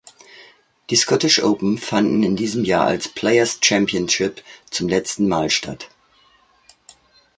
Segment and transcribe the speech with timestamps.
[0.89, 5.89] Die Scottish Open fanden in diesem Jahr als "Players Championship" zum letzten Mal statt.